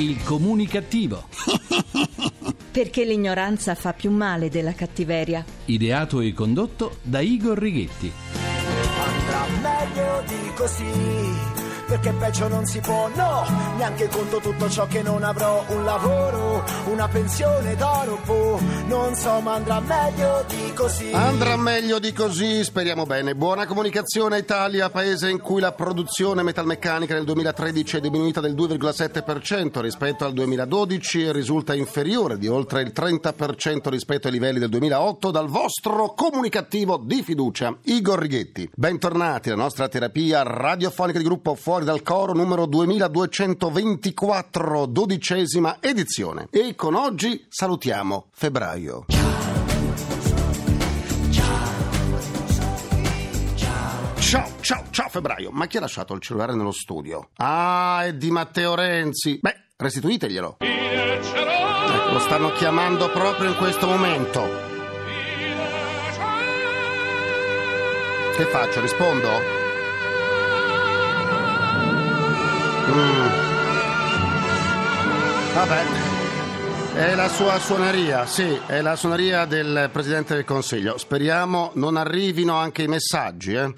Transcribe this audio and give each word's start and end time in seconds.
Il 0.00 0.24
comunicativo. 0.24 1.24
Perché 2.72 3.04
l'ignoranza 3.04 3.74
fa 3.74 3.92
più 3.92 4.10
male 4.10 4.48
della 4.48 4.72
cattiveria. 4.72 5.44
Ideato 5.66 6.22
e 6.22 6.32
condotto 6.32 6.96
da 7.02 7.20
Igor 7.20 7.58
Righetti. 7.58 8.10
Andrà 8.98 9.44
meglio 9.60 10.22
di 10.26 10.52
così 10.54 11.50
perché 11.90 12.12
peggio 12.12 12.46
non 12.46 12.64
si 12.66 12.78
può, 12.78 13.10
no, 13.16 13.44
neanche 13.76 14.06
conto 14.06 14.38
tutto 14.38 14.70
ciò 14.70 14.86
che 14.86 15.02
non 15.02 15.24
avrò, 15.24 15.64
un 15.70 15.82
lavoro, 15.82 16.49
una 16.86 17.08
pensione 17.08 17.76
d'oro, 17.76 18.18
boh, 18.24 18.60
non 18.86 19.14
so, 19.14 19.40
ma 19.40 19.54
andrà 19.54 19.80
meglio 19.80 20.44
di 20.48 20.72
così. 20.74 21.12
Andrà 21.12 21.56
meglio 21.56 21.98
di 21.98 22.12
così, 22.12 22.62
speriamo 22.64 23.06
bene. 23.06 23.34
Buona 23.34 23.66
comunicazione 23.66 24.38
Italia, 24.38 24.90
paese 24.90 25.30
in 25.30 25.40
cui 25.40 25.60
la 25.60 25.72
produzione 25.72 26.42
metalmeccanica 26.42 27.14
nel 27.14 27.24
2013 27.24 27.96
è 27.96 28.00
diminuita 28.00 28.40
del 28.40 28.54
2,7% 28.54 29.80
rispetto 29.80 30.24
al 30.24 30.32
2012 30.32 31.24
e 31.24 31.32
risulta 31.32 31.74
inferiore 31.74 32.38
di 32.38 32.48
oltre 32.48 32.82
il 32.82 32.92
30% 32.94 33.88
rispetto 33.88 34.26
ai 34.26 34.32
livelli 34.32 34.58
del 34.58 34.68
2008 34.68 35.30
dal 35.30 35.48
vostro 35.48 36.12
comunicativo 36.14 37.00
di 37.02 37.22
fiducia, 37.22 37.74
Igor 37.84 38.18
Righetti. 38.18 38.68
Bentornati 38.74 39.50
alla 39.50 39.62
nostra 39.62 39.88
terapia 39.88 40.42
radiofonica 40.42 41.18
di 41.18 41.24
gruppo 41.24 41.54
fuori 41.54 41.84
dal 41.84 42.02
coro 42.02 42.32
numero 42.32 42.66
2224, 42.66 44.86
dodicesima 44.86 45.76
edizione. 45.80 46.48
E 46.52 46.74
con 46.74 46.96
oggi 46.96 47.46
salutiamo 47.48 48.28
febbraio. 48.32 49.04
Ciao, 54.18 54.48
ciao, 54.60 54.84
ciao 54.90 55.08
febbraio. 55.08 55.50
Ma 55.52 55.66
chi 55.68 55.76
ha 55.76 55.80
lasciato 55.80 56.12
il 56.12 56.20
cellulare 56.20 56.56
nello 56.56 56.72
studio? 56.72 57.28
Ah, 57.36 58.02
è 58.04 58.14
di 58.14 58.32
Matteo 58.32 58.74
Renzi. 58.74 59.38
Beh, 59.40 59.54
restituiteglielo. 59.76 60.56
Ecco, 60.58 62.12
lo 62.12 62.18
stanno 62.18 62.50
chiamando 62.54 63.08
proprio 63.10 63.48
in 63.48 63.56
questo 63.56 63.86
momento. 63.86 64.68
Che 68.36 68.44
faccio? 68.46 68.80
Rispondo? 68.80 69.28
Mm. 72.88 73.48
Vabbè. 75.54 76.09
È 76.92 77.14
la 77.14 77.28
sua 77.28 77.58
suoneria, 77.60 78.26
sì, 78.26 78.58
è 78.66 78.80
la 78.80 78.96
suoneria 78.96 79.44
del 79.44 79.88
Presidente 79.92 80.34
del 80.34 80.44
Consiglio. 80.44 80.98
Speriamo 80.98 81.70
non 81.74 81.96
arrivino 81.96 82.56
anche 82.56 82.82
i 82.82 82.88
messaggi, 82.88 83.54
eh. 83.54 83.72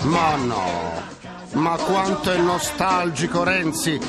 Ma 0.00 0.34
no, 0.36 1.02
ma 1.52 1.76
quanto 1.76 2.32
è 2.32 2.38
nostalgico 2.38 3.44
Renzi. 3.44 4.00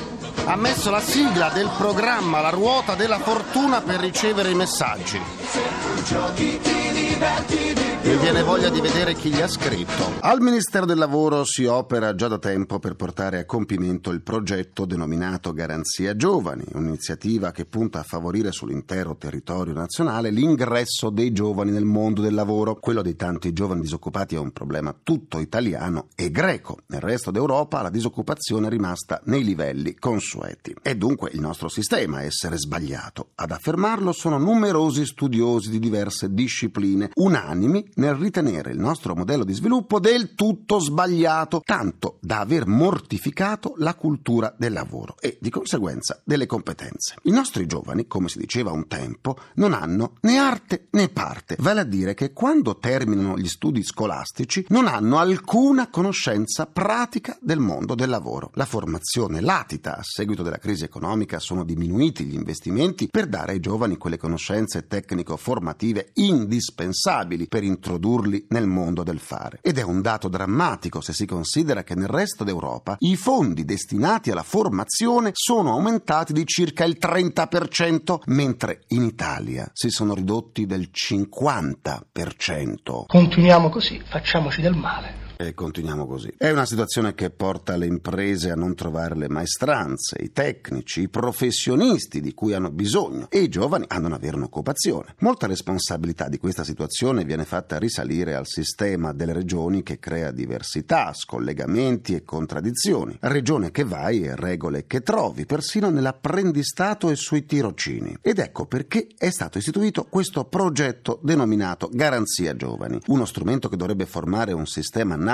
Ha 0.45 0.55
messo 0.55 0.89
la 0.89 1.01
sigla 1.01 1.49
del 1.49 1.69
programma 1.77 2.39
La 2.39 2.49
ruota 2.49 2.95
della 2.95 3.19
fortuna 3.19 3.81
per 3.81 3.99
ricevere 3.99 4.49
i 4.49 4.55
messaggi. 4.55 5.21
Se 5.47 5.61
giochi 6.05 6.59
ti 6.59 6.91
diverti 6.91 7.73
mi 8.01 8.17
viene 8.17 8.43
voglia 8.43 8.69
di 8.69 8.79
vedere 8.79 9.13
chi 9.13 9.29
gli 9.29 9.41
ha 9.41 9.47
scritto. 9.47 10.13
Al 10.21 10.39
Ministero 10.39 10.85
del 10.85 10.97
Lavoro 10.97 11.43
si 11.43 11.65
opera 11.65 12.15
già 12.15 12.29
da 12.29 12.39
tempo 12.39 12.79
per 12.79 12.95
portare 12.95 13.39
a 13.39 13.45
compimento 13.45 14.11
il 14.11 14.21
progetto 14.21 14.85
denominato 14.85 15.51
Garanzia 15.51 16.15
Giovani, 16.15 16.63
un'iniziativa 16.73 17.51
che 17.51 17.65
punta 17.65 17.99
a 17.99 18.03
favorire 18.03 18.53
sull'intero 18.53 19.17
territorio 19.17 19.73
nazionale 19.73 20.31
l'ingresso 20.31 21.09
dei 21.09 21.33
giovani 21.33 21.71
nel 21.71 21.83
mondo 21.83 22.21
del 22.21 22.33
lavoro. 22.33 22.75
Quello 22.75 23.01
dei 23.01 23.17
tanti 23.17 23.51
giovani 23.51 23.81
disoccupati 23.81 24.35
è 24.35 24.39
un 24.39 24.51
problema 24.51 24.95
tutto 25.03 25.39
italiano 25.39 26.07
e 26.15 26.31
greco. 26.31 26.77
Nel 26.87 27.01
resto 27.01 27.31
d'Europa 27.31 27.81
la 27.81 27.89
disoccupazione 27.89 28.67
è 28.67 28.69
rimasta 28.69 29.21
nei 29.25 29.43
livelli 29.43 29.95
consueti. 29.95 30.73
È 30.81 30.95
dunque 30.95 31.31
il 31.33 31.41
nostro 31.41 31.67
sistema 31.67 32.17
a 32.17 32.23
essere 32.23 32.57
sbagliato. 32.57 33.31
Ad 33.35 33.51
affermarlo 33.51 34.13
sono 34.13 34.37
numerosi 34.37 35.05
studiosi 35.05 35.69
di 35.69 35.79
diverse 35.79 36.33
discipline, 36.33 37.11
unanimi 37.15 37.87
nel 37.95 38.15
ritenere 38.15 38.71
il 38.71 38.79
nostro 38.79 39.15
modello 39.15 39.43
di 39.43 39.53
sviluppo 39.53 39.99
del 39.99 40.35
tutto 40.35 40.79
sbagliato, 40.79 41.61
tanto 41.63 42.17
da 42.21 42.39
aver 42.39 42.67
mortificato 42.67 43.73
la 43.77 43.95
cultura 43.95 44.53
del 44.57 44.73
lavoro 44.73 45.15
e 45.19 45.37
di 45.39 45.49
conseguenza 45.49 46.21
delle 46.23 46.45
competenze. 46.45 47.15
I 47.23 47.31
nostri 47.31 47.65
giovani, 47.65 48.07
come 48.07 48.29
si 48.29 48.39
diceva 48.39 48.71
un 48.71 48.87
tempo, 48.87 49.37
non 49.55 49.73
hanno 49.73 50.13
né 50.21 50.37
arte 50.37 50.87
né 50.91 51.09
parte, 51.09 51.55
vale 51.59 51.81
a 51.81 51.85
dire 51.85 52.13
che 52.13 52.33
quando 52.33 52.77
terminano 52.77 53.37
gli 53.37 53.47
studi 53.47 53.83
scolastici 53.83 54.65
non 54.69 54.87
hanno 54.87 55.17
alcuna 55.17 55.89
conoscenza 55.89 56.65
pratica 56.65 57.37
del 57.41 57.59
mondo 57.59 57.95
del 57.95 58.09
lavoro. 58.09 58.51
La 58.53 58.65
formazione 58.65 59.41
latita 59.41 59.97
a 59.97 60.03
seguito 60.03 60.43
della 60.43 60.57
crisi 60.57 60.83
economica 60.83 61.39
sono 61.39 61.63
diminuiti 61.63 62.25
gli 62.25 62.33
investimenti 62.33 63.07
per 63.07 63.27
dare 63.27 63.53
ai 63.53 63.59
giovani 63.59 63.97
quelle 63.97 64.17
conoscenze 64.17 64.87
tecnico-formative 64.87 66.11
indispensabili 66.13 67.47
per 67.47 67.63
introdurre 67.63 67.78
introdurli 67.79 68.45
nel 68.49 68.67
mondo 68.67 69.03
del 69.03 69.19
fare. 69.19 69.59
Ed 69.61 69.77
è 69.77 69.83
un 69.83 70.01
dato 70.01 70.27
drammatico 70.27 70.99
se 70.99 71.13
si 71.13 71.25
considera 71.25 71.83
che 71.83 71.95
nel 71.95 72.09
resto 72.09 72.43
d'Europa 72.43 72.97
i 72.99 73.15
fondi 73.15 73.63
destinati 73.63 74.31
alla 74.31 74.43
formazione 74.43 75.31
sono 75.33 75.71
aumentati 75.71 76.33
di 76.33 76.45
circa 76.45 76.83
il 76.83 76.97
30%, 76.99 78.19
mentre 78.25 78.81
in 78.89 79.03
Italia 79.03 79.69
si 79.73 79.89
sono 79.89 80.13
ridotti 80.13 80.65
del 80.65 80.89
50%. 80.91 83.05
Continuiamo 83.07 83.69
così, 83.69 84.01
facciamoci 84.05 84.59
del 84.61 84.75
male. 84.75 85.28
E 85.41 85.53
continuiamo 85.53 86.05
così. 86.05 86.33
È 86.35 86.51
una 86.51 86.65
situazione 86.65 87.15
che 87.15 87.29
porta 87.29 87.77
le 87.77 87.85
imprese 87.85 88.51
a 88.51 88.55
non 88.55 88.75
trovare 88.75 89.15
le 89.15 89.29
maestranze, 89.29 90.17
i 90.21 90.33
tecnici, 90.33 91.03
i 91.03 91.07
professionisti 91.07 92.19
di 92.19 92.33
cui 92.33 92.53
hanno 92.53 92.71
bisogno 92.71 93.27
e 93.29 93.39
i 93.39 93.47
giovani 93.47 93.85
a 93.87 93.99
non 93.99 94.11
avere 94.11 94.35
un'occupazione. 94.35 95.15
Molta 95.19 95.47
responsabilità 95.47 96.27
di 96.27 96.39
questa 96.39 96.65
situazione 96.65 97.23
viene 97.23 97.45
fatta 97.45 97.77
risalire 97.77 98.35
al 98.35 98.47
sistema 98.47 99.13
delle 99.13 99.31
regioni 99.31 99.81
che 99.81 99.97
crea 99.97 100.31
diversità, 100.31 101.13
scollegamenti 101.13 102.15
e 102.15 102.25
contraddizioni. 102.25 103.15
Regione 103.21 103.71
che 103.71 103.85
vai 103.85 104.23
e 104.23 104.35
regole 104.35 104.87
che 104.87 105.03
trovi, 105.03 105.45
persino 105.45 105.89
nell'apprendistato 105.89 107.09
e 107.09 107.15
sui 107.15 107.45
tirocini. 107.45 108.17
Ed 108.21 108.39
ecco 108.39 108.65
perché 108.65 109.07
è 109.17 109.29
stato 109.29 109.57
istituito 109.57 110.03
questo 110.09 110.43
progetto 110.43 111.17
denominato 111.23 111.89
Garanzia 111.89 112.57
Giovani, 112.57 112.99
uno 113.07 113.23
strumento 113.23 113.69
che 113.69 113.77
dovrebbe 113.77 114.05
formare 114.05 114.51
un 114.51 114.67
sistema 114.67 115.11
nazionale 115.11 115.27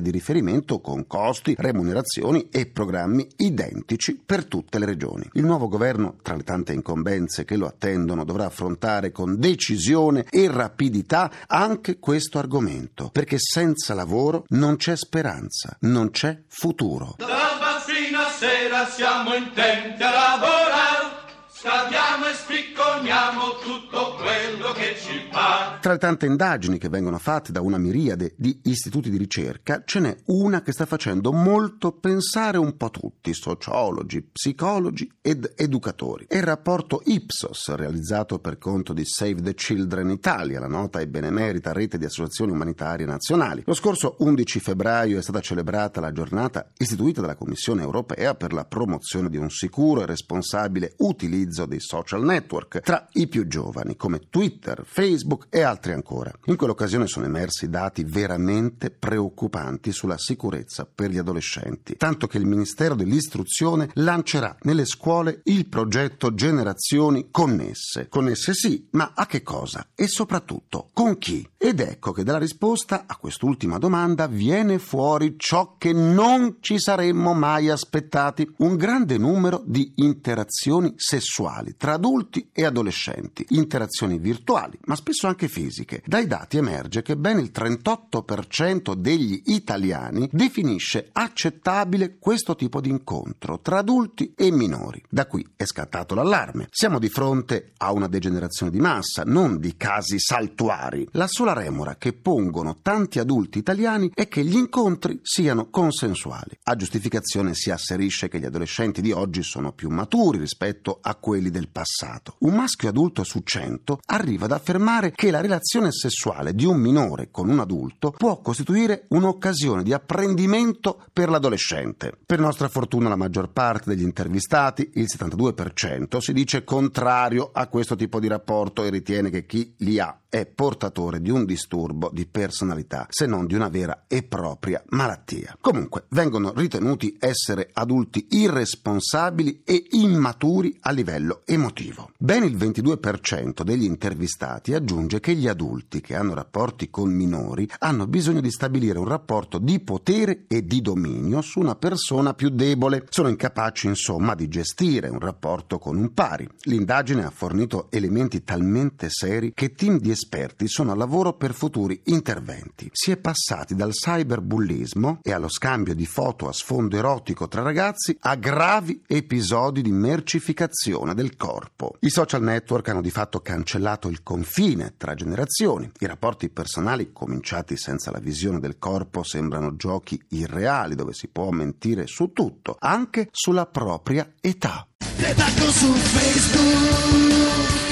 di 0.00 0.10
riferimento 0.10 0.80
con 0.80 1.06
costi, 1.06 1.54
remunerazioni 1.56 2.48
e 2.50 2.66
programmi 2.66 3.26
identici 3.36 4.20
per 4.24 4.44
tutte 4.44 4.78
le 4.78 4.86
regioni. 4.86 5.28
Il 5.32 5.44
nuovo 5.44 5.68
governo, 5.68 6.16
tra 6.22 6.36
le 6.36 6.42
tante 6.42 6.72
incombenze 6.72 7.44
che 7.44 7.56
lo 7.56 7.66
attendono, 7.66 8.24
dovrà 8.24 8.46
affrontare 8.46 9.10
con 9.10 9.38
decisione 9.38 10.26
e 10.28 10.50
rapidità 10.50 11.30
anche 11.46 11.98
questo 11.98 12.38
argomento, 12.38 13.08
perché 13.10 13.36
senza 13.38 13.94
lavoro 13.94 14.44
non 14.48 14.76
c'è 14.76 14.96
speranza, 14.96 15.76
non 15.80 16.10
c'è 16.10 16.42
futuro. 16.48 17.14
Da 17.16 17.58
mattina 17.60 18.26
a 18.26 18.30
sera 18.30 18.86
siamo 18.86 19.34
intenti 19.34 20.02
a 20.02 20.10
lavorare 20.10 21.21
Scaviamo 21.62 22.26
e 22.26 22.34
spicconiamo 22.34 23.58
tutto 23.62 24.16
quello 24.16 24.72
che 24.72 24.96
ci 24.98 25.28
fa. 25.30 25.78
Tra 25.80 25.92
le 25.92 25.98
tante 25.98 26.26
indagini 26.26 26.76
che 26.76 26.88
vengono 26.88 27.18
fatte 27.18 27.52
da 27.52 27.60
una 27.60 27.78
miriade 27.78 28.34
di 28.36 28.62
istituti 28.64 29.10
di 29.10 29.16
ricerca, 29.16 29.84
ce 29.84 30.00
n'è 30.00 30.16
una 30.26 30.62
che 30.62 30.72
sta 30.72 30.86
facendo 30.86 31.32
molto 31.32 31.92
pensare 31.92 32.58
un 32.58 32.76
po' 32.76 32.90
tutti, 32.90 33.32
sociologi, 33.32 34.22
psicologi 34.22 35.08
ed 35.20 35.52
educatori. 35.54 36.24
È 36.26 36.38
il 36.38 36.42
rapporto 36.42 37.00
Ipsos, 37.04 37.72
realizzato 37.76 38.40
per 38.40 38.58
conto 38.58 38.92
di 38.92 39.04
Save 39.04 39.42
the 39.42 39.54
Children 39.54 40.10
Italia, 40.10 40.58
la 40.58 40.66
nota 40.66 40.98
e 40.98 41.06
benemerita 41.06 41.70
rete 41.70 41.96
di 41.96 42.06
associazioni 42.06 42.50
umanitarie 42.50 43.06
nazionali. 43.06 43.62
Lo 43.66 43.74
scorso 43.74 44.16
11 44.18 44.58
febbraio 44.58 45.16
è 45.16 45.22
stata 45.22 45.38
celebrata 45.38 46.00
la 46.00 46.10
giornata 46.10 46.72
istituita 46.76 47.20
dalla 47.20 47.36
Commissione 47.36 47.82
europea 47.82 48.34
per 48.34 48.52
la 48.52 48.64
promozione 48.64 49.30
di 49.30 49.36
un 49.36 49.48
sicuro 49.48 50.02
e 50.02 50.06
responsabile 50.06 50.94
utilizzo 50.96 51.50
l'utilizzo 51.52 51.66
dei 51.66 51.80
social 51.80 52.24
network 52.24 52.80
tra 52.80 53.06
i 53.12 53.28
più 53.28 53.46
giovani 53.46 53.94
come 53.96 54.20
Twitter, 54.30 54.82
Facebook 54.84 55.46
e 55.50 55.62
altri 55.62 55.92
ancora. 55.92 56.32
In 56.46 56.56
quell'occasione 56.56 57.06
sono 57.06 57.26
emersi 57.26 57.68
dati 57.68 58.04
veramente 58.04 58.90
preoccupanti 58.90 59.92
sulla 59.92 60.18
sicurezza 60.18 60.88
per 60.92 61.10
gli 61.10 61.18
adolescenti, 61.18 61.96
tanto 61.96 62.26
che 62.26 62.38
il 62.38 62.46
Ministero 62.46 62.94
dell'Istruzione 62.94 63.90
lancerà 63.94 64.56
nelle 64.62 64.86
scuole 64.86 65.40
il 65.44 65.68
progetto 65.68 66.34
Generazioni 66.34 67.28
Connesse. 67.30 68.08
Connesse 68.08 68.54
sì, 68.54 68.88
ma 68.92 69.12
a 69.14 69.26
che 69.26 69.42
cosa? 69.42 69.86
E 69.94 70.06
soprattutto 70.06 70.88
con 70.92 71.18
chi? 71.18 71.46
Ed 71.64 71.78
ecco 71.78 72.10
che 72.10 72.24
dalla 72.24 72.40
risposta 72.40 73.04
a 73.06 73.14
quest'ultima 73.14 73.78
domanda 73.78 74.26
viene 74.26 74.80
fuori 74.80 75.36
ciò 75.36 75.76
che 75.78 75.92
non 75.92 76.56
ci 76.58 76.80
saremmo 76.80 77.34
mai 77.34 77.70
aspettati, 77.70 78.52
un 78.58 78.74
grande 78.74 79.16
numero 79.16 79.62
di 79.64 79.92
interazioni 79.98 80.94
sessuali 80.96 81.76
tra 81.76 81.92
adulti 81.92 82.48
e 82.52 82.64
adolescenti, 82.64 83.46
interazioni 83.50 84.18
virtuali, 84.18 84.76
ma 84.86 84.96
spesso 84.96 85.28
anche 85.28 85.46
fisiche. 85.46 86.02
Dai 86.04 86.26
dati 86.26 86.56
emerge 86.56 87.00
che 87.00 87.16
ben 87.16 87.38
il 87.38 87.52
38% 87.54 88.94
degli 88.94 89.42
italiani 89.44 90.28
definisce 90.32 91.10
accettabile 91.12 92.16
questo 92.18 92.56
tipo 92.56 92.80
di 92.80 92.88
incontro 92.88 93.60
tra 93.60 93.78
adulti 93.78 94.34
e 94.36 94.50
minori. 94.50 95.00
Da 95.08 95.26
qui 95.26 95.46
è 95.54 95.64
scattato 95.64 96.16
l'allarme. 96.16 96.66
Siamo 96.72 96.98
di 96.98 97.08
fronte 97.08 97.70
a 97.76 97.92
una 97.92 98.08
degenerazione 98.08 98.72
di 98.72 98.80
massa, 98.80 99.22
non 99.24 99.60
di 99.60 99.76
casi 99.76 100.18
saltuari. 100.18 101.06
La 101.12 101.28
sola 101.28 101.50
remora 101.52 101.96
che 101.96 102.12
pongono 102.12 102.78
tanti 102.82 103.18
adulti 103.18 103.58
italiani 103.58 104.10
è 104.14 104.28
che 104.28 104.44
gli 104.44 104.56
incontri 104.56 105.20
siano 105.22 105.70
consensuali. 105.70 106.58
A 106.64 106.76
giustificazione 106.76 107.54
si 107.54 107.70
asserisce 107.70 108.28
che 108.28 108.38
gli 108.38 108.44
adolescenti 108.44 109.00
di 109.00 109.12
oggi 109.12 109.42
sono 109.42 109.72
più 109.72 109.88
maturi 109.88 110.38
rispetto 110.38 110.98
a 111.00 111.14
quelli 111.16 111.50
del 111.50 111.68
passato. 111.68 112.36
Un 112.38 112.54
maschio 112.54 112.88
adulto 112.88 113.24
su 113.24 113.40
cento 113.44 114.00
arriva 114.06 114.44
ad 114.44 114.52
affermare 114.52 115.12
che 115.12 115.30
la 115.30 115.40
relazione 115.40 115.92
sessuale 115.92 116.54
di 116.54 116.64
un 116.64 116.78
minore 116.78 117.30
con 117.30 117.48
un 117.48 117.60
adulto 117.60 118.10
può 118.10 118.40
costituire 118.40 119.04
un'occasione 119.08 119.82
di 119.82 119.92
apprendimento 119.92 121.04
per 121.12 121.28
l'adolescente. 121.28 122.18
Per 122.24 122.38
nostra 122.38 122.68
fortuna 122.68 123.08
la 123.08 123.16
maggior 123.16 123.50
parte 123.50 123.90
degli 123.90 124.02
intervistati, 124.02 124.90
il 124.94 125.06
72%, 125.08 126.18
si 126.18 126.32
dice 126.32 126.64
contrario 126.64 127.50
a 127.52 127.68
questo 127.68 127.96
tipo 127.96 128.20
di 128.20 128.28
rapporto 128.28 128.84
e 128.84 128.90
ritiene 128.90 129.30
che 129.30 129.46
chi 129.46 129.74
li 129.78 129.98
ha 129.98 130.16
è 130.32 130.46
portatore 130.46 131.20
di 131.20 131.28
un 131.28 131.41
disturbo 131.44 132.10
di 132.12 132.26
personalità, 132.26 133.06
se 133.08 133.26
non 133.26 133.46
di 133.46 133.54
una 133.54 133.68
vera 133.68 134.04
e 134.08 134.22
propria 134.22 134.82
malattia. 134.88 135.56
Comunque, 135.60 136.04
vengono 136.10 136.52
ritenuti 136.54 137.16
essere 137.18 137.70
adulti 137.72 138.26
irresponsabili 138.30 139.62
e 139.64 139.86
immaturi 139.90 140.78
a 140.80 140.90
livello 140.90 141.42
emotivo. 141.44 142.10
Ben 142.18 142.44
il 142.44 142.56
22% 142.56 143.62
degli 143.62 143.84
intervistati 143.84 144.74
aggiunge 144.74 145.20
che 145.20 145.34
gli 145.34 145.48
adulti 145.48 146.00
che 146.00 146.14
hanno 146.14 146.34
rapporti 146.34 146.90
con 146.90 147.10
minori 147.10 147.68
hanno 147.78 148.06
bisogno 148.06 148.40
di 148.40 148.50
stabilire 148.50 148.98
un 148.98 149.08
rapporto 149.08 149.58
di 149.58 149.80
potere 149.80 150.44
e 150.48 150.64
di 150.64 150.80
dominio 150.80 151.40
su 151.40 151.60
una 151.60 151.74
persona 151.74 152.34
più 152.34 152.50
debole. 152.50 153.06
Sono 153.08 153.28
incapaci, 153.28 153.86
insomma, 153.86 154.34
di 154.34 154.48
gestire 154.48 155.08
un 155.08 155.18
rapporto 155.20 155.78
con 155.78 155.96
un 155.96 156.12
pari. 156.12 156.48
L'indagine 156.62 157.24
ha 157.24 157.30
fornito 157.30 157.88
elementi 157.90 158.44
talmente 158.44 159.08
seri 159.10 159.52
che 159.54 159.72
team 159.72 159.98
di 159.98 160.10
esperti 160.10 160.68
sono 160.68 160.92
a 160.92 160.94
lavoro 160.94 161.31
per 161.32 161.54
futuri 161.54 162.00
interventi. 162.04 162.88
Si 162.92 163.10
è 163.10 163.16
passati 163.16 163.74
dal 163.74 163.92
cyberbullismo 163.92 165.20
e 165.22 165.32
allo 165.32 165.48
scambio 165.48 165.94
di 165.94 166.06
foto 166.06 166.48
a 166.48 166.52
sfondo 166.52 166.96
erotico 166.96 167.48
tra 167.48 167.62
ragazzi 167.62 168.16
a 168.20 168.34
gravi 168.34 169.02
episodi 169.06 169.82
di 169.82 169.92
mercificazione 169.92 171.14
del 171.14 171.36
corpo. 171.36 171.96
I 172.00 172.10
social 172.10 172.42
network 172.42 172.88
hanno 172.88 173.00
di 173.00 173.10
fatto 173.10 173.40
cancellato 173.40 174.08
il 174.08 174.22
confine 174.22 174.94
tra 174.96 175.14
generazioni. 175.14 175.90
I 175.98 176.06
rapporti 176.06 176.48
personali 176.48 177.12
cominciati 177.12 177.76
senza 177.76 178.10
la 178.10 178.18
visione 178.18 178.60
del 178.60 178.78
corpo 178.78 179.22
sembrano 179.22 179.76
giochi 179.76 180.20
irreali 180.30 180.94
dove 180.94 181.12
si 181.12 181.28
può 181.28 181.50
mentire 181.50 182.06
su 182.06 182.32
tutto, 182.32 182.76
anche 182.78 183.28
sulla 183.30 183.66
propria 183.66 184.32
età. 184.40 184.86
Te 184.98 185.34
taggo 185.34 185.70
su 185.70 185.92
Facebook 185.92 187.91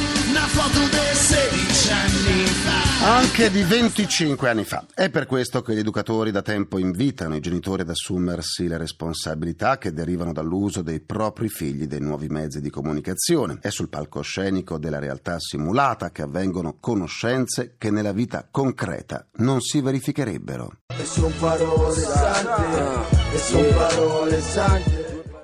Anche 3.03 3.51
di 3.51 3.63
25 3.63 4.49
anni 4.49 4.65
fa. 4.65 4.85
È 4.95 5.09
per 5.09 5.27
questo 5.27 5.63
che 5.63 5.75
gli 5.75 5.79
educatori 5.79 6.31
da 6.31 6.43
tempo 6.43 6.79
invitano 6.79 7.35
i 7.35 7.41
genitori 7.41 7.83
ad 7.83 7.89
assumersi 7.89 8.69
le 8.69 8.77
responsabilità 8.77 9.79
che 9.79 9.93
derivano 9.93 10.33
dall'uso 10.33 10.83
dei 10.83 11.01
propri 11.01 11.49
figli 11.49 11.87
dei 11.87 12.01
nuovi 12.01 12.29
mezzi 12.29 12.61
di 12.61 12.69
comunicazione. 12.69 13.59
È 13.61 13.71
sul 13.71 13.89
palcoscenico 13.89 14.79
della 14.79 14.99
realtà 14.99 15.37
simulata 15.39 16.11
che 16.11 16.23
avvengono 16.23 16.77
conoscenze 16.79 17.77
che 17.79 17.91
nella 17.91 18.13
vita 18.13 18.47
concreta 18.51 19.27
non 19.37 19.61
si 19.61 19.81
verificherebbero. 19.81 20.73
E 20.89 21.05
son 21.05 21.33
parole 21.39 22.01
sante, 22.01 23.35
e 23.35 23.39
son 23.39 23.75
parole 23.75 24.41
sante. 24.41 25.00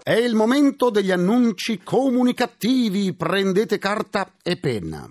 È 0.09 0.15
il 0.15 0.37
momento 0.37 0.89
degli 0.91 1.11
annunci 1.11 1.81
comunicativi. 1.83 3.13
Prendete 3.13 3.77
carta 3.79 4.35
e 4.41 4.57
penna. 4.57 5.11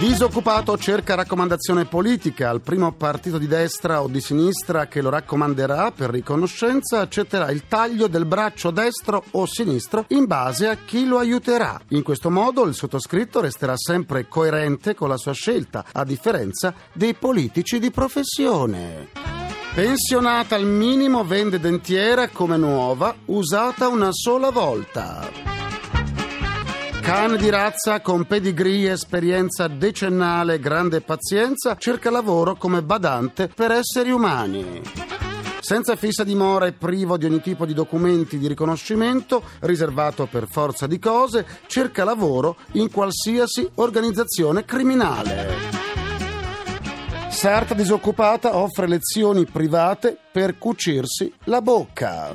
Disoccupato 0.00 0.78
cerca 0.78 1.14
raccomandazione 1.14 1.84
politica. 1.84 2.48
Al 2.48 2.62
primo 2.62 2.92
partito 2.92 3.36
di 3.36 3.46
destra 3.46 4.00
o 4.00 4.08
di 4.08 4.22
sinistra 4.22 4.86
che 4.86 5.02
lo 5.02 5.10
raccomanderà 5.10 5.90
per 5.90 6.08
riconoscenza 6.08 7.00
accetterà 7.00 7.50
il 7.50 7.66
taglio 7.68 8.06
del 8.06 8.24
braccio 8.24 8.70
destro 8.70 9.24
o 9.32 9.44
sinistro 9.44 10.06
in 10.08 10.24
base 10.24 10.68
a 10.68 10.76
chi 10.86 11.04
lo 11.04 11.18
aiuterà. 11.18 11.78
In 11.88 12.02
questo 12.02 12.30
modo 12.30 12.64
il 12.64 12.72
sottoscritto 12.72 13.42
resterà 13.42 13.76
sempre 13.76 14.26
coerente 14.26 14.94
con 14.94 15.10
la 15.10 15.18
sua 15.18 15.34
scelta, 15.34 15.84
a 15.92 16.02
differenza 16.06 16.72
dei 16.94 17.12
politici 17.12 17.78
di 17.78 17.90
professione. 17.90 19.41
Pensionata 19.74 20.54
al 20.54 20.66
minimo 20.66 21.24
vende 21.24 21.58
dentiera 21.58 22.28
come 22.28 22.58
nuova, 22.58 23.16
usata 23.24 23.88
una 23.88 24.10
sola 24.12 24.50
volta. 24.50 25.30
Cane 27.00 27.38
di 27.38 27.48
razza 27.48 28.02
con 28.02 28.26
pedigree, 28.26 28.92
esperienza 28.92 29.68
decennale 29.68 30.58
grande 30.58 31.00
pazienza, 31.00 31.76
cerca 31.76 32.10
lavoro 32.10 32.56
come 32.56 32.82
badante 32.82 33.48
per 33.48 33.70
esseri 33.70 34.10
umani. 34.10 34.82
Senza 35.60 35.96
fissa 35.96 36.22
dimora 36.22 36.66
e 36.66 36.72
privo 36.72 37.16
di 37.16 37.24
ogni 37.24 37.40
tipo 37.40 37.64
di 37.64 37.72
documenti 37.72 38.36
di 38.36 38.48
riconoscimento, 38.48 39.42
riservato 39.60 40.26
per 40.26 40.48
forza 40.50 40.86
di 40.86 40.98
cose, 40.98 41.46
cerca 41.66 42.04
lavoro 42.04 42.56
in 42.72 42.90
qualsiasi 42.90 43.66
organizzazione 43.76 44.66
criminale. 44.66 45.71
Sarta 47.32 47.74
disoccupata 47.74 48.56
offre 48.56 48.86
lezioni 48.86 49.46
private 49.46 50.16
per 50.30 50.58
cucirsi 50.58 51.32
la 51.44 51.60
bocca. 51.60 52.32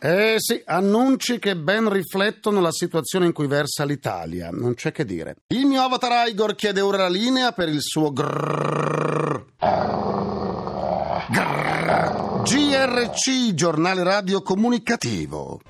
Eh 0.00 0.36
sì, 0.38 0.62
annunci 0.64 1.38
che 1.38 1.56
ben 1.56 1.90
riflettono 1.90 2.60
la 2.60 2.72
situazione 2.72 3.26
in 3.26 3.32
cui 3.32 3.46
versa 3.46 3.84
l'Italia, 3.84 4.48
non 4.50 4.74
c'è 4.74 4.90
che 4.90 5.04
dire. 5.04 5.36
Il 5.48 5.66
mio 5.66 5.82
avatar 5.82 6.28
Igor 6.28 6.54
chiede 6.54 6.80
ora 6.80 6.98
la 6.98 7.08
linea 7.08 7.52
per 7.52 7.68
il 7.68 7.82
suo 7.82 8.10
grrrr. 8.10 9.44
Grrrr. 11.28 12.42
GRC, 12.42 13.54
giornale 13.54 14.02
radio 14.02 14.40
comunicativo. 14.40 15.60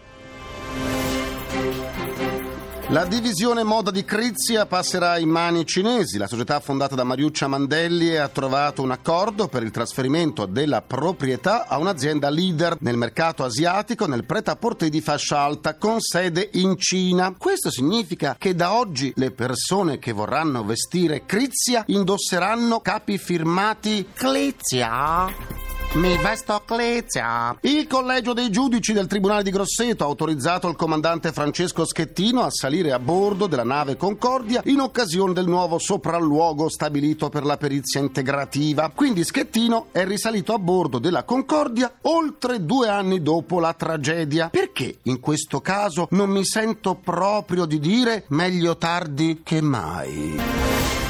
La 2.92 3.06
divisione 3.06 3.62
moda 3.62 3.90
di 3.90 4.04
Crizia 4.04 4.66
passerà 4.66 5.16
in 5.16 5.30
mani 5.30 5.64
cinesi. 5.64 6.18
La 6.18 6.26
società 6.26 6.60
fondata 6.60 6.94
da 6.94 7.04
Mariuccia 7.04 7.48
Mandelli 7.48 8.18
ha 8.18 8.28
trovato 8.28 8.82
un 8.82 8.90
accordo 8.90 9.48
per 9.48 9.62
il 9.62 9.70
trasferimento 9.70 10.44
della 10.44 10.82
proprietà 10.82 11.66
a 11.66 11.78
un'azienda 11.78 12.28
leader 12.28 12.76
nel 12.80 12.98
mercato 12.98 13.44
asiatico 13.44 14.06
nel 14.06 14.26
pret-à-porter 14.26 14.90
di 14.90 15.00
fascia 15.00 15.38
alta 15.38 15.76
con 15.76 16.02
sede 16.02 16.50
in 16.52 16.76
Cina. 16.76 17.34
Questo 17.38 17.70
significa 17.70 18.37
che 18.38 18.54
da 18.54 18.75
oggi 18.75 19.11
le 19.16 19.30
persone 19.30 19.99
che 19.99 20.12
vorranno 20.12 20.62
vestire 20.62 21.25
Crizia 21.25 21.84
indosseranno 21.87 22.80
capi 22.80 23.16
firmati 23.16 24.08
Crizia. 24.12 25.72
Mi 25.94 26.16
vesto 26.16 26.62
Clezia. 26.64 27.54
Il 27.61 27.87
collegio 27.87 28.32
dei 28.32 28.49
giudici 28.50 28.94
del 28.94 29.06
Tribunale 29.06 29.42
di 29.42 29.50
Grosseto 29.50 30.04
ha 30.04 30.06
autorizzato 30.06 30.66
il 30.66 30.75
comandante 30.75 31.32
Francesco 31.32 31.84
Schettino 31.84 32.40
a 32.40 32.50
salire 32.50 32.92
a 32.92 32.99
bordo 32.99 33.46
della 33.46 33.62
nave 33.62 33.99
Concordia 33.99 34.62
in 34.64 34.80
occasione 34.80 35.34
del 35.34 35.46
nuovo 35.46 35.78
sopralluogo 35.78 36.70
stabilito 36.70 37.28
per 37.28 37.44
la 37.44 37.58
perizia 37.58 38.00
integrativa. 38.00 38.90
Quindi 38.94 39.22
Schettino 39.22 39.88
è 39.92 40.06
risalito 40.06 40.54
a 40.54 40.58
bordo 40.58 40.99
della 40.99 41.25
Concordia 41.25 41.92
oltre 42.02 42.64
due 42.64 42.88
anni 42.88 43.20
dopo 43.20 43.61
la 43.61 43.75
tragedia. 43.75 44.49
Perché 44.49 45.00
in 45.02 45.20
questo 45.20 45.61
caso 45.61 46.06
non 46.12 46.30
mi 46.30 46.46
sento 46.46 46.94
proprio 46.94 47.66
di 47.66 47.78
dire 47.78 48.25
meglio 48.28 48.78
tardi 48.78 49.42
che 49.44 49.61
mai? 49.61 51.01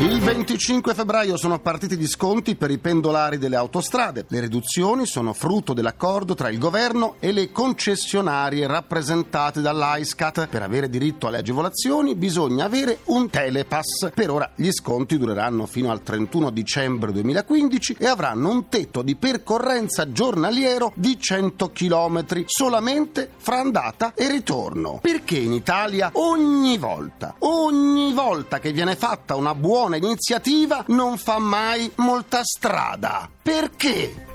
Il 0.00 0.18
25 0.18 0.94
febbraio 0.94 1.36
sono 1.36 1.58
partiti 1.58 1.96
gli 1.96 2.06
sconti 2.06 2.54
per 2.54 2.70
i 2.70 2.78
pendolari 2.78 3.36
delle 3.36 3.56
autostrade. 3.56 4.24
Le 4.28 4.40
riduzioni 4.40 5.04
sono 5.04 5.34
frutto 5.34 5.74
dell'accordo 5.74 6.34
tra 6.34 6.48
il 6.48 6.58
governo 6.58 7.16
e 7.20 7.32
le 7.32 7.52
concessionarie 7.52 8.66
rappresentate 8.66 9.60
dall'AISCAT. 9.60 10.46
Per 10.48 10.62
avere 10.62 10.88
diritto 10.88 11.26
alle 11.26 11.38
agevolazioni 11.38 12.14
bisogna 12.14 12.64
avere 12.64 13.00
un 13.06 13.28
telepass. 13.28 14.10
Per 14.14 14.30
ora 14.30 14.50
gli 14.54 14.70
sconti 14.70 15.18
dureranno 15.18 15.66
fino 15.66 15.90
al 15.90 16.02
31 16.02 16.50
dicembre 16.50 17.12
2015 17.12 17.96
e 17.98 18.06
avranno 18.06 18.48
un 18.50 18.68
tetto 18.68 19.02
di 19.02 19.16
percorrenza 19.16 20.10
giornaliero 20.10 20.92
di 20.94 21.20
100 21.20 21.72
km 21.72 22.44
solamente 22.46 23.30
fra 23.36 23.58
andata 23.58 24.12
e 24.14 24.30
ritorno. 24.30 24.98
Perché 25.02 25.36
in 25.36 25.52
Italia 25.52 26.10
ogni 26.14 26.78
volta, 26.78 27.34
ogni 27.40 28.14
volta 28.14 28.58
che 28.60 28.72
viene 28.72 28.96
fatta 28.96 29.36
una 29.40 29.54
buona 29.54 29.96
iniziativa 29.96 30.84
non 30.88 31.16
fa 31.16 31.38
mai 31.38 31.90
molta 31.96 32.42
strada. 32.44 33.28
Perché? 33.42 34.26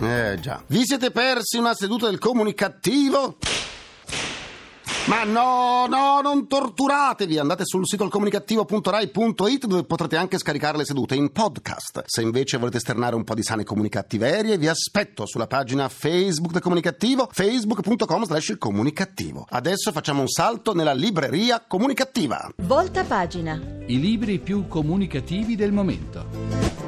Eh 0.00 0.38
già. 0.38 0.62
Vi 0.66 0.84
siete 0.84 1.10
persi 1.10 1.56
una 1.56 1.74
seduta 1.74 2.06
del 2.06 2.18
comunicativo? 2.18 3.38
Ma 5.06 5.22
no, 5.22 5.86
no, 5.88 6.20
non 6.20 6.48
torturatevi. 6.48 7.38
Andate 7.38 7.64
sul 7.64 7.86
sito 7.86 8.08
comunicativo.rai.it 8.08 9.66
dove 9.66 9.84
potrete 9.84 10.16
anche 10.16 10.36
scaricare 10.36 10.78
le 10.78 10.84
sedute 10.84 11.14
in 11.14 11.30
podcast. 11.30 12.02
Se 12.06 12.22
invece 12.22 12.56
volete 12.56 12.78
esternare 12.78 13.14
un 13.14 13.22
po' 13.22 13.34
di 13.34 13.44
sane 13.44 13.62
comunicattiverie, 13.62 14.58
vi 14.58 14.66
aspetto 14.66 15.24
sulla 15.24 15.46
pagina 15.46 15.88
Facebook 15.88 16.50
del 16.50 16.60
Comunicativo, 16.60 17.28
facebook.com 17.30 18.24
slash 18.24 18.48
il 18.48 18.58
comunicativo. 18.58 19.46
Adesso 19.48 19.92
facciamo 19.92 20.22
un 20.22 20.28
salto 20.28 20.74
nella 20.74 20.92
libreria 20.92 21.64
comunicativa. 21.64 22.50
Volta 22.56 23.04
pagina. 23.04 23.60
I 23.86 24.00
libri 24.00 24.40
più 24.40 24.66
comunicativi 24.66 25.54
del 25.54 25.70
momento. 25.70 26.85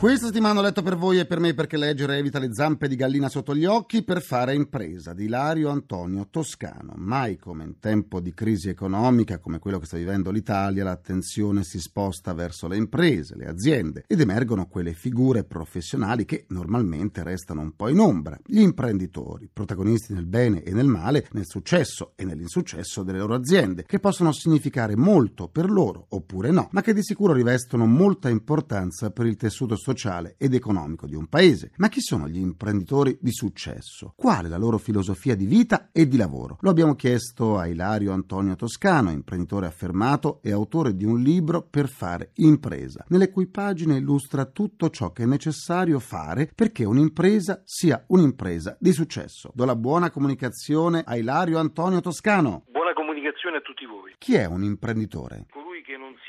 Questa 0.00 0.28
settimana 0.28 0.60
ho 0.60 0.62
letto 0.62 0.80
per 0.80 0.96
voi 0.96 1.18
e 1.18 1.26
per 1.26 1.40
me 1.40 1.52
perché 1.52 1.76
leggere 1.76 2.16
evita 2.16 2.38
le 2.38 2.54
zampe 2.54 2.88
di 2.88 2.96
gallina 2.96 3.28
sotto 3.28 3.54
gli 3.54 3.66
occhi 3.66 4.02
per 4.02 4.22
fare 4.22 4.54
impresa 4.54 5.12
di 5.12 5.24
Ilario 5.24 5.68
Antonio 5.68 6.26
Toscano. 6.30 6.94
Mai 6.96 7.36
come 7.36 7.64
in 7.64 7.78
tempo 7.78 8.18
di 8.18 8.32
crisi 8.32 8.70
economica 8.70 9.36
come 9.36 9.58
quello 9.58 9.78
che 9.78 9.84
sta 9.84 9.98
vivendo 9.98 10.30
l'Italia, 10.30 10.84
l'attenzione 10.84 11.64
si 11.64 11.78
sposta 11.80 12.32
verso 12.32 12.66
le 12.66 12.78
imprese, 12.78 13.36
le 13.36 13.46
aziende 13.46 14.04
ed 14.06 14.22
emergono 14.22 14.68
quelle 14.68 14.94
figure 14.94 15.44
professionali 15.44 16.24
che 16.24 16.46
normalmente 16.48 17.22
restano 17.22 17.60
un 17.60 17.76
po' 17.76 17.88
in 17.88 17.98
ombra, 17.98 18.40
gli 18.46 18.60
imprenditori, 18.60 19.50
protagonisti 19.52 20.14
nel 20.14 20.24
bene 20.24 20.62
e 20.62 20.72
nel 20.72 20.86
male, 20.86 21.28
nel 21.32 21.46
successo 21.46 22.12
e 22.16 22.24
nell'insuccesso 22.24 23.02
delle 23.02 23.18
loro 23.18 23.34
aziende, 23.34 23.84
che 23.84 24.00
possono 24.00 24.32
significare 24.32 24.96
molto 24.96 25.48
per 25.48 25.68
loro 25.68 26.06
oppure 26.08 26.50
no, 26.50 26.70
ma 26.72 26.80
che 26.80 26.94
di 26.94 27.02
sicuro 27.02 27.34
rivestono 27.34 27.84
molta 27.84 28.30
importanza 28.30 29.10
per 29.10 29.26
il 29.26 29.36
tessuto 29.36 29.76
sociale 29.76 29.88
sociale 29.90 30.36
ed 30.38 30.54
economico 30.54 31.06
di 31.06 31.16
un 31.16 31.26
paese. 31.26 31.72
Ma 31.76 31.88
chi 31.88 32.00
sono 32.00 32.28
gli 32.28 32.38
imprenditori 32.38 33.18
di 33.20 33.32
successo? 33.32 34.12
Qual 34.16 34.46
è 34.46 34.48
la 34.48 34.56
loro 34.56 34.78
filosofia 34.78 35.34
di 35.34 35.46
vita 35.46 35.88
e 35.92 36.06
di 36.06 36.16
lavoro? 36.16 36.58
Lo 36.60 36.70
abbiamo 36.70 36.94
chiesto 36.94 37.58
a 37.58 37.66
Ilario 37.66 38.12
Antonio 38.12 38.54
Toscano, 38.54 39.10
imprenditore 39.10 39.66
affermato 39.66 40.40
e 40.42 40.52
autore 40.52 40.94
di 40.94 41.04
un 41.04 41.20
libro 41.20 41.62
per 41.62 41.88
fare 41.88 42.30
impresa, 42.36 43.04
nelle 43.08 43.30
cui 43.30 43.48
pagine 43.48 43.96
illustra 43.96 44.44
tutto 44.44 44.90
ciò 44.90 45.10
che 45.10 45.24
è 45.24 45.26
necessario 45.26 45.98
fare 45.98 46.50
perché 46.54 46.84
un'impresa 46.84 47.62
sia 47.64 48.04
un'impresa 48.08 48.76
di 48.78 48.92
successo. 48.92 49.50
Do 49.54 49.64
la 49.64 49.76
buona 49.76 50.10
comunicazione 50.10 51.02
a 51.04 51.16
Ilario 51.16 51.58
Antonio 51.58 52.00
Toscano. 52.00 52.64
Buona 52.70 52.92
comunicazione 52.92 53.56
a 53.56 53.60
tutti 53.60 53.84
voi. 53.86 54.14
Chi 54.18 54.34
è 54.34 54.46
un 54.46 54.62
imprenditore? 54.62 55.46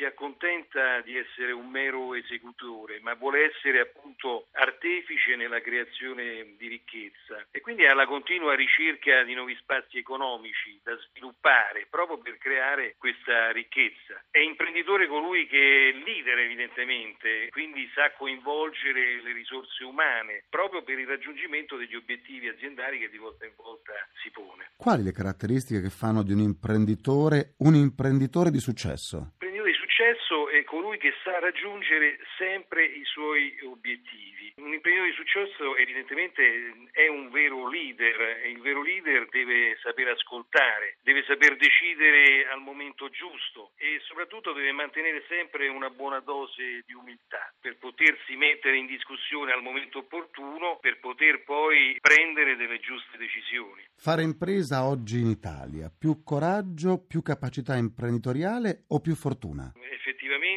Si 0.01 0.05
accontenta 0.05 1.00
di 1.01 1.15
essere 1.15 1.51
un 1.51 1.70
mero 1.70 2.15
esecutore, 2.15 3.00
ma 3.01 3.13
vuole 3.13 3.53
essere 3.53 3.81
appunto 3.81 4.48
artefice 4.53 5.36
nella 5.36 5.62
creazione 5.62 6.55
di 6.58 6.67
ricchezza 6.67 7.46
e 7.51 7.62
quindi 7.62 7.86
alla 7.86 8.08
continua 8.08 8.55
ricerca 8.55 9.22
di 9.22 9.36
nuovi 9.36 9.55
spazi 9.62 10.00
economici 10.00 10.79
da 10.81 10.98
sviluppare 10.98 11.86
proprio 11.88 12.17
per 12.17 12.39
creare 12.39 12.96
questa 12.98 13.51
ricchezza. 13.51 14.24
È 14.31 14.39
imprenditore 14.39 15.05
colui 15.05 15.46
che 15.46 15.93
è 15.93 16.03
leader 16.03 16.39
evidentemente, 16.39 17.50
quindi 17.51 17.88
sa 17.93 18.12
coinvolgere 18.17 19.22
le 19.22 19.34
risorse 19.34 19.84
umane 19.84 20.46
proprio 20.50 20.81
per 20.81 20.98
il 20.98 21.05
raggiungimento 21.05 21.77
degli 21.77 21.96
obiettivi 21.96 22.48
aziendali 22.48 22.98
che 22.98 23.10
di 23.10 23.17
volta 23.17 23.46
in 23.46 23.53
volta 23.55 23.93
si 24.24 24.31
pone. 24.31 24.72
Quali 24.77 25.03
le 25.03 25.12
caratteristiche 25.12 25.79
che 25.79 25.91
fanno 25.91 26.24
di 26.24 26.34
un 26.34 26.39
imprenditore 26.39 27.53
un 27.60 27.75
imprenditore 27.75 28.50
di 28.50 28.60
successo? 28.60 29.34
Colui 30.63 30.98
che 30.98 31.13
sa 31.24 31.39
raggiungere 31.39 32.20
sempre 32.38 32.86
i 32.86 33.03
suoi 33.06 33.58
obiettivi. 33.63 34.53
Un 34.58 34.74
imprenditore 34.74 35.10
di 35.10 35.15
successo 35.15 35.75
evidentemente 35.77 36.44
è 36.91 37.08
un 37.08 37.30
vero 37.30 37.68
leader 37.70 38.41
e 38.44 38.50
il 38.50 38.62
vero 38.62 38.82
leader 38.82 39.27
deve 39.30 39.77
saper 39.82 40.10
ascoltare, 40.10 40.98
deve 41.03 41.24
saper 41.24 41.58
decidere 41.58 42.48
al 42.48 42.62
momento 42.62 43.10
giusto 43.10 43.72
e 43.77 44.00
soprattutto 44.06 44.53
deve 44.53 44.72
mantenere 44.72 45.24
sempre 45.27 45.68
una 45.68 45.89
buona 45.89 46.20
dose 46.20 46.84
di 46.86 46.94
umiltà 46.94 47.53
per 47.60 47.77
potersi 47.77 48.36
mettere 48.36 48.77
in 48.77 48.86
discussione 48.86 49.51
al 49.51 49.62
momento 49.62 50.00
opportuno, 50.00 50.77
per 50.82 51.00
poter 51.00 51.44
poi 51.44 51.98
prendere 52.01 52.56
delle 52.56 52.80
giuste 52.80 53.18
decisioni. 53.18 53.86
Fare 53.96 54.24
impresa 54.24 54.86
oggi 54.86 55.20
in 55.20 55.27
Italia, 55.27 55.89
più 55.89 56.24
coraggio, 56.24 57.06
più 57.06 57.22
capacità 57.22 57.75
imprenditoriale 57.75 58.86
o 58.89 59.00
più 59.00 59.15
fortuna? 59.15 59.72
effettivamente 60.01 60.50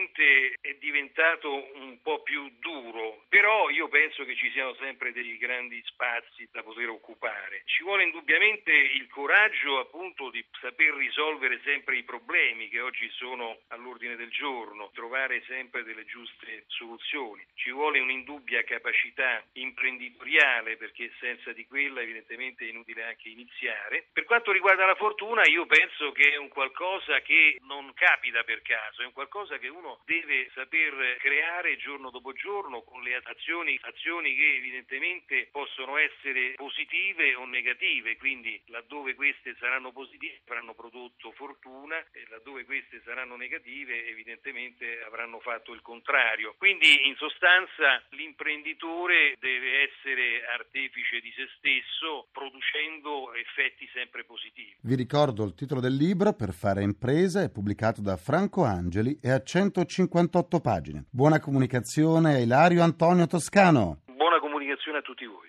è 0.61 0.75
diventato 0.81 1.71
un 1.77 2.01
po' 2.03 2.21
più 2.23 2.51
duro, 2.59 3.25
però 3.29 3.71
io 3.71 3.87
penso 3.89 4.25
che 4.25 4.35
ci 4.35 4.51
siano 4.51 4.75
sempre 4.75 5.13
dei 5.13 5.37
grandi 5.37 5.81
spazi 5.85 6.49
da 6.51 6.65
poter 6.65 6.89
occupare. 6.89 7.63
Ci 7.67 7.85
vuole 7.85 8.03
indubbiamente 8.03 8.73
il 8.73 9.07
coraggio 9.09 9.79
appunto 9.79 10.31
di 10.31 10.45
saper 10.61 10.95
risolvere 10.95 11.61
sempre 11.63 11.97
i 11.97 12.03
problemi 12.03 12.69
che 12.69 12.81
oggi 12.81 13.09
sono 13.11 13.61
all'ordine 13.69 14.17
del 14.17 14.31
giorno, 14.31 14.91
trovare 14.93 15.45
sempre 15.47 15.85
delle 15.85 16.05
giuste 16.05 16.65
soluzioni. 16.67 17.47
Ci 17.55 17.71
vuole 17.71 18.01
un'indubbia 18.01 18.65
capacità 18.65 19.45
imprenditoriale 19.53 20.77
perché 20.77 21.13
senza 21.21 21.53
di 21.53 21.67
quella 21.67 22.01
evidentemente 22.01 22.65
è 22.65 22.69
inutile 22.69 23.05
anche 23.05 23.29
iniziare. 23.29 24.07
Per 24.13 24.25
quanto 24.25 24.51
riguarda 24.51 24.87
la 24.87 24.97
fortuna 24.97 25.47
io 25.47 25.67
penso 25.67 26.11
che 26.11 26.33
è 26.33 26.37
un 26.37 26.49
qualcosa 26.49 27.21
che 27.21 27.59
non 27.63 27.93
capita 27.95 28.43
per 28.43 28.61
caso, 28.63 29.03
è 29.03 29.07
un 29.07 29.13
qualcosa 29.13 29.59
che 29.59 29.69
uno 29.69 29.84
deve 30.05 30.51
saper 30.55 31.17
creare 31.19 31.77
giorno 31.77 32.11
dopo 32.11 32.33
giorno 32.33 32.83
con 32.83 33.03
le 33.03 33.21
azioni, 33.23 33.79
azioni 33.83 34.35
che 34.35 34.57
evidentemente 34.57 35.49
possono 35.51 35.97
essere 35.97 36.55
positive 36.57 37.35
o 37.35 37.45
negative, 37.45 38.17
quindi 38.17 38.61
laddove 38.67 39.15
queste 39.15 39.55
saranno 39.59 39.93
positive 39.93 40.41
avranno 40.47 40.75
prodotto 40.75 41.33
fortuna 41.33 41.99
e 42.13 42.25
laddove 42.29 42.65
queste 42.65 43.03
saranno 43.05 43.37
negative 43.37 44.07
evidentemente 44.07 45.03
avranno 45.03 45.41
fatto 45.41 45.73
il 45.73 45.83
contrario. 45.83 46.55
Quindi 46.59 47.09
in 47.09 47.17
sostanza 47.17 48.03
l'imprenditore 48.11 49.35
deve 49.39 49.89
essere 49.89 50.45
artefice 50.47 51.21
di 51.21 51.33
se 51.37 51.49
stesso 51.57 52.29
producendo 52.33 53.35
effetti 53.35 53.89
sempre 53.93 54.25
positivi. 54.25 54.77
Vi 54.81 54.95
ricordo 54.95 55.45
il 55.45 55.55
titolo 55.55 55.81
del 55.81 55.95
libro 55.95 56.33
Per 56.33 56.53
fare 56.53 56.83
impresa 56.83 57.43
è 57.43 57.51
pubblicato 57.51 58.01
da 58.01 58.17
Franco 58.17 58.65
Angeli 58.65 59.19
e 59.21 59.31
a 59.31 59.43
158 59.75 60.61
pagine. 60.61 61.05
Buona 61.11 61.41
comunicazione 61.41 62.35
a 62.35 62.39
Ilario 62.39 62.83
Antonio 62.83 63.27
Toscano. 63.27 63.99
Buona 64.07 64.39
comunicazione 64.39 64.99
a 64.99 65.03
tutti 65.03 65.27
voi. 65.27 65.49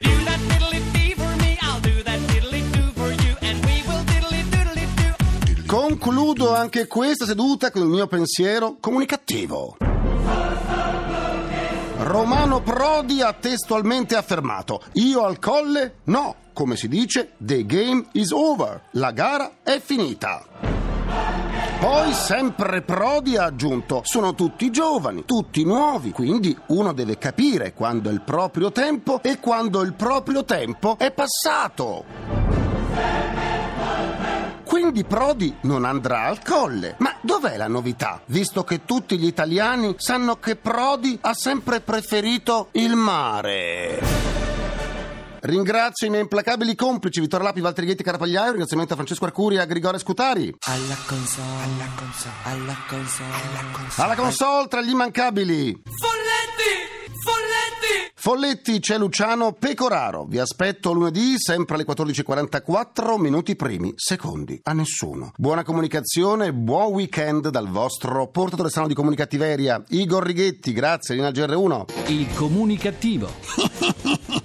Concludo 5.68 6.56
anche 6.56 6.88
questa 6.88 7.26
seduta 7.26 7.70
con 7.70 7.84
il 7.84 7.90
mio 7.90 8.08
pensiero 8.08 8.78
comunicativo. 8.80 9.78
Romano 11.98 12.62
Prodi 12.62 13.22
ha 13.22 13.34
testualmente 13.34 14.16
affermato: 14.16 14.82
Io 14.94 15.24
al 15.24 15.40
colle? 15.40 16.00
No, 16.06 16.36
come 16.54 16.76
si 16.76 16.88
dice, 16.88 17.34
the 17.44 17.66
game 17.66 18.06
is 18.14 18.32
over. 18.32 18.82
La 18.92 19.12
gara 19.12 19.58
è 19.64 19.80
finita. 19.80 20.75
Poi 21.86 22.14
sempre 22.14 22.82
Prodi 22.82 23.38
ha 23.38 23.44
aggiunto, 23.44 24.02
sono 24.06 24.34
tutti 24.34 24.72
giovani, 24.72 25.24
tutti 25.24 25.64
nuovi, 25.64 26.10
quindi 26.10 26.58
uno 26.70 26.94
deve 26.94 27.20
capire 27.20 27.74
quando 27.74 28.10
è 28.10 28.12
il 28.12 28.22
proprio 28.22 28.72
tempo 28.72 29.22
e 29.22 29.40
quando 29.40 29.84
il 29.84 29.94
proprio 29.94 30.44
tempo 30.44 30.98
è 30.98 31.12
passato. 31.12 32.06
Quindi 34.64 35.04
Prodi 35.04 35.58
non 35.62 35.86
andrà 35.86 36.24
al 36.24 36.42
colle. 36.42 36.96
Ma 36.98 37.14
dov'è 37.22 37.56
la 37.56 37.68
novità? 37.68 38.20
Visto 38.26 38.64
che 38.64 38.84
tutti 38.84 39.20
gli 39.20 39.28
italiani 39.28 39.94
sanno 40.00 40.40
che 40.40 40.56
Prodi 40.56 41.20
ha 41.22 41.36
sempre 41.36 41.82
preferito 41.82 42.70
il 42.72 42.96
mare. 42.96 44.35
Ringrazio 45.46 46.08
i 46.08 46.10
miei 46.10 46.24
implacabili 46.24 46.74
complici 46.74 47.20
Vittorio 47.20 47.46
Lapi, 47.46 47.62
Valtteri 47.62 47.86
Ghetti, 47.86 48.02
Carapagliaio. 48.02 48.50
Ringraziamento 48.50 48.94
a 48.94 48.96
Francesco 48.96 49.26
Arcuri 49.26 49.58
e 49.58 49.60
a 49.60 49.66
Grigore 49.66 50.00
Scutari. 50.00 50.52
Alla 50.62 50.98
console, 51.06 51.46
alla 51.62 51.88
console, 51.96 52.34
alla 52.42 52.78
console, 52.88 53.30
alla 53.30 53.72
console. 53.72 54.04
Alla 54.04 54.16
console 54.16 54.68
tra 54.68 54.82
gli 54.82 54.90
immancabili. 54.90 55.84
Folletti! 55.84 57.14
Folletti! 57.22 58.12
Folletti, 58.16 58.80
c'è 58.80 58.98
Luciano 58.98 59.52
Pecoraro. 59.52 60.26
Vi 60.26 60.40
aspetto 60.40 60.92
lunedì, 60.92 61.36
sempre 61.38 61.76
alle 61.76 61.86
14.44, 61.86 63.20
minuti 63.20 63.56
primi, 63.56 63.94
secondi, 63.96 64.60
a 64.64 64.74
nessuno. 64.74 65.32
Buona 65.38 65.64
comunicazione, 65.64 66.54
buon 66.54 66.92
weekend 66.92 67.50
dal 67.50 67.70
vostro 67.70 68.28
portatore 68.30 68.70
strano 68.70 68.88
di 68.88 68.96
comunicattiveria, 68.96 69.84
Igor 69.90 70.26
Righetti. 70.26 70.74
Grazie, 70.74 71.14
Lina 71.14 71.30
GR1. 71.30 71.86
Il 72.08 72.34
comunicativo. 72.34 73.30